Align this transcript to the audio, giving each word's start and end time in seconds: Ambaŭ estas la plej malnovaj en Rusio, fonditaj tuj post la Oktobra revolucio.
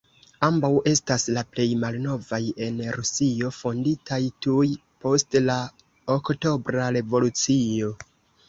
Ambaŭ 0.45 0.69
estas 0.91 1.25
la 1.33 1.41
plej 1.55 1.65
malnovaj 1.83 2.39
en 2.67 2.79
Rusio, 2.95 3.51
fonditaj 3.59 4.19
tuj 4.47 4.73
post 5.05 5.41
la 5.45 5.61
Oktobra 6.19 6.93
revolucio. 6.99 7.97